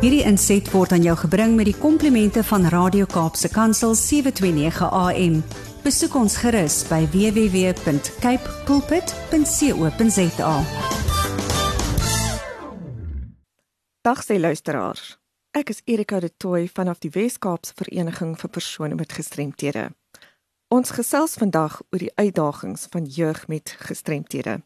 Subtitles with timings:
[0.00, 5.34] Hierdie inset word aan jou gebring met die komplimente van Radio Kaapse Kansel 729 AM.
[5.84, 10.54] Besoek ons gerus by www.cape pulpit.co.za.
[14.00, 15.20] Dag sê luisteraars.
[15.52, 19.90] Ek is Erika de Tooy vanaf die Wes-Kaapse Vereniging vir persone met gestremthede.
[20.72, 24.62] Ons gesels vandag oor die uitdagings van jeug met gestremthede.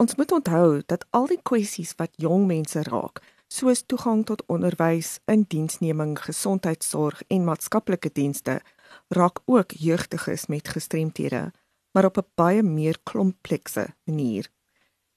[0.00, 5.18] Ons moet onthou dat al die kwessies wat jong mense raak, soos toegang tot onderwys,
[5.24, 8.60] indiensneming, gesondheidsorg en maatskaplike dienste,
[9.08, 11.52] raak ook jeugdiges met gestremthede,
[11.92, 14.50] maar op 'n baie meer komplekse manier.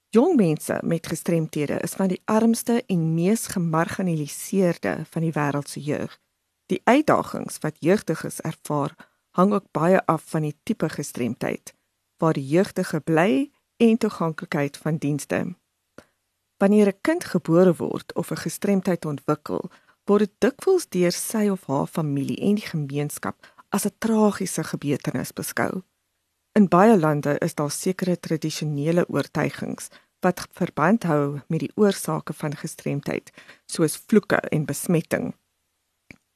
[0.08, 5.80] Jong mense met gestremthede is van die armste en mees gemarginaliseerde van die wêreld se
[5.80, 6.18] jeug.
[6.66, 8.94] Die uitdagings wat jeugdiges ervaar,
[9.30, 11.74] hang ook baie af van die tipe gestremdheid
[12.20, 15.54] waar die jeugdige bly en toeganklikheid van dienste.
[16.60, 19.70] Wanneer 'n kind gebore word of 'n gestremdheid ontwikkel,
[20.04, 23.36] word dit dikwels deur sy of haar familie en die gemeenskap
[23.68, 25.82] as 'n tragiese gebeurtenis beskou.
[26.52, 29.88] In baie lande is daar sekere tradisionele oortuigings
[30.20, 33.30] wat verband hou met die oorsake van gestremdheid,
[33.66, 35.34] soos vloeke en besmetting.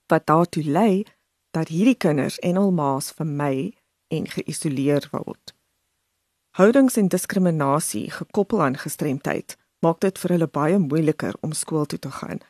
[0.06, 1.04] Wat daartoe lei
[1.50, 3.74] dat hierdie kinders en hul ma's vermy
[4.08, 5.54] en geïsoleer word.
[6.50, 11.98] Houdings en diskriminasie gekoppel aan gestremdheid maak dit vir hulle baie moeiliker om skool toe
[11.98, 12.40] te gaan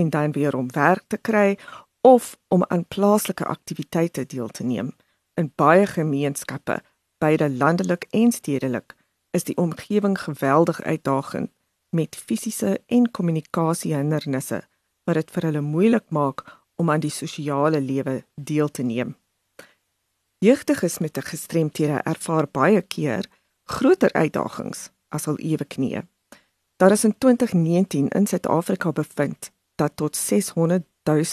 [0.00, 1.58] en dan weer om werk te kry
[2.00, 4.92] of om aan plaaslike aktiwiteite deel te neem.
[5.34, 6.80] In baie gemeenskappe,
[7.18, 8.94] beide landelik en stedelik,
[9.30, 11.50] is die omgewing geweldig uitdagend
[11.90, 14.62] met fisiese en kommunikasiehindernisse
[15.04, 16.44] wat dit vir hulle moeilik maak
[16.80, 19.16] om aan die sosiale lewe deel te neem.
[20.38, 23.26] Jeugdiges met 'n gestremthede ervaar baie keer
[23.64, 26.06] groter uitdagings as hul ewe knieë.
[26.80, 31.24] Daar is in 2019 in Suid-Afrika bevind dat tot 600 000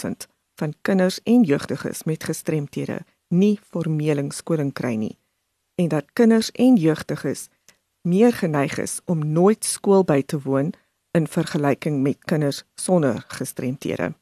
[0.55, 5.17] van kinders en jeugdiges met gestremthede nie formele skoling kry nie
[5.75, 7.47] en dat kinders en jeugdiges
[8.01, 10.73] meer geneig is om nooit skool by te woon
[11.11, 14.13] in vergelyking met kinders sonder gestremthede.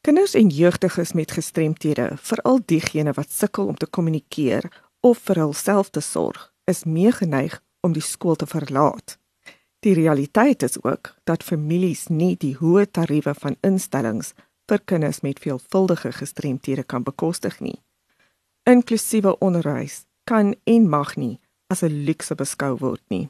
[0.00, 5.90] Kinders en jeugdiges met gestremthede, veral diegene wat sukkel om te kommunikeer of vir hulself
[5.90, 9.20] te sorg, is meer geneig om die skool te verlaat.
[9.80, 14.34] Die realiteit is ook dat families nie die hoë tariewe van instellings
[14.68, 17.78] vir kinders met veelvuldige gestremthede kan bekostig nie.
[18.68, 21.40] Inklusiewe onderwys kan en mag nie
[21.72, 23.28] as 'n luukse beskou word nie.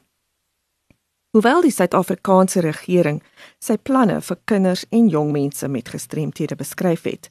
[1.31, 3.23] Hoewel die Suid-Afrikaanse regering
[3.59, 7.29] sy planne vir kinders en jong mense met gestremthede beskryf het,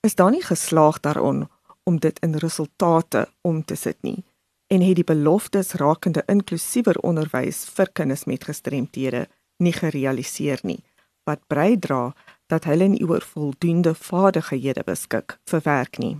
[0.00, 1.48] is daar nie geslaag daarin
[1.84, 4.24] om dit in resultate om te sit nie
[4.68, 9.26] en het die beloftes rakende inklusiewer onderwys vir kinders met gestremthede
[9.64, 10.82] nie gerealiseer nie
[11.28, 12.14] wat bydra
[12.48, 16.16] dat hulle nie oor voldoende vaardighede beskik vir werk nie.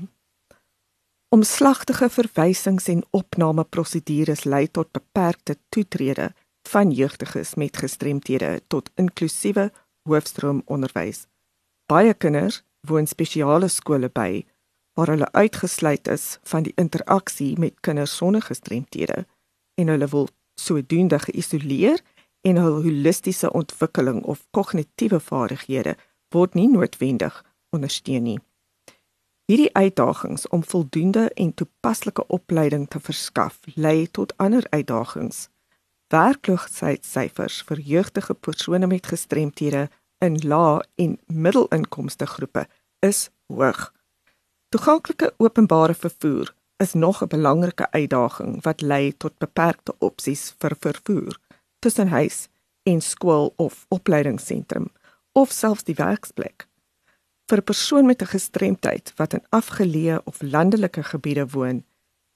[1.32, 6.31] Omslagtige verwysings en opnameprosedures lei tot beperkte toetrede
[6.69, 9.70] van jeugdiges met gestremthede tot inklusiewe
[10.08, 11.26] hoofstroom onderwys.
[11.88, 14.44] Baie kinders woon spesiale skole by
[14.98, 19.26] waar hulle uitgesluit is van die interaksie met kinders sonder gestremthede
[19.75, 20.28] en hulle wil
[20.59, 22.00] sodoende geïsoleer
[22.41, 25.94] en hul holistiese ontwikkeling of kognitiewe vaardighede
[26.34, 27.37] word nie noodwendig
[27.70, 28.41] ondersteun nie.
[29.47, 35.47] Hierdie uitdagings om voldoende en toepaslike opleiding te verskaf, lei tot ander uitdagings.
[36.10, 39.87] Werkloosheidsyfers vir jeugdige persone met gestremthede
[40.19, 42.66] in lae en middelinkomste groepe
[42.98, 43.92] is hoog.
[44.69, 51.39] Toeganklike openbare vervoer is nog 'n belangrike uitdaging wat lei tot beperkte opsies vir vervoer
[51.79, 52.49] tussen huis
[52.83, 54.93] en skool of opleidingsentrum
[55.33, 56.69] of selfs die werksplek.
[57.47, 61.85] Vir 'n persoon met 'n gestremdheid wat in afgeleë of landelike gebiede woon,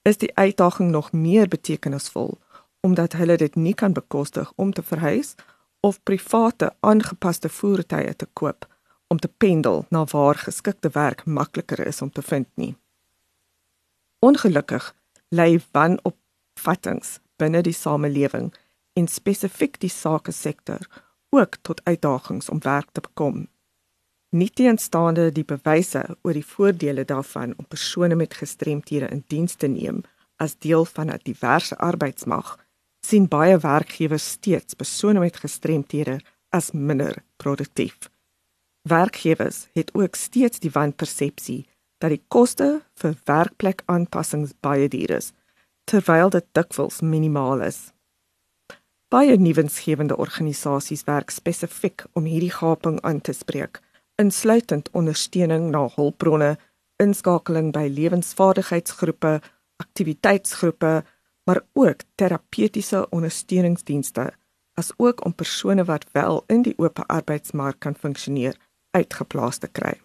[0.02, 2.38] is die uitdaging nog meer betekenisvol
[2.80, 5.34] omdat hulle dit nie kan bekostig om te verhuis
[5.80, 8.71] of private aangepaste voertuie te koop
[9.12, 12.74] om te pendel na waar geskikte werk makliker is om te vind nie.
[14.24, 14.94] Ongelukkig
[15.36, 18.52] lê wanopvattinge binne die samelewing
[18.98, 20.86] en spesifiek die sake sektor
[21.32, 23.46] ook tot uitdagings om werk te bekom.
[24.32, 29.68] Nie teenstaande die bewyse oor die voordele daarvan om persone met gestremthede in diens te
[29.68, 30.00] neem
[30.36, 32.56] as deel van 'n diverse arbeidsmag,
[33.06, 36.20] sien baie werkgewers steeds persone met gestremthede
[36.50, 38.11] as minder produktief.
[38.82, 41.66] Werkgewers het ook steeds die wanpersepsie
[42.02, 45.30] dat die koste vir werkplek aanpassings baie duur is,
[45.86, 47.92] terwyl dit dikwels minimaal is.
[49.12, 53.78] Baie nuwensgewende organisasies werk spesifiek om hierdie gaping aan te spreek,
[54.18, 56.56] insluitend ondersteuning na hulpbronne,
[57.02, 59.38] inskakeling by lewensvaardigheidsgroepe,
[59.82, 60.92] aktiwiteitsgroepe,
[61.46, 64.30] maar ook terapeutiese ondersteuningsdienste,
[64.74, 68.56] asook om persone wat wel in die oop arbeidsmark kan funksioneer,
[68.96, 70.00] uitgeplaas te kry.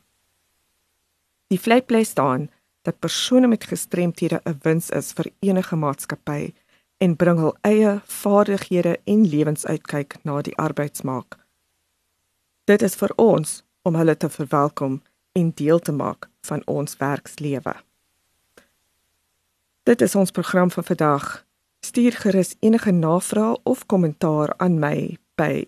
[1.47, 2.49] Die vleiplei staan
[2.87, 6.53] dat persone met gestremthede 'n wins is vir enige maatskappy
[6.97, 11.37] en bring hul eie vaardighede en lewensuitkyk na die arbeidsmark.
[12.63, 15.01] Dit is vir ons om hulle te verwelkom
[15.31, 17.75] en deel te maak van ons werkslewe.
[19.83, 21.45] Dit is ons program vir vandag.
[21.79, 25.67] Stuur gerus enige navrae of kommentaar aan my by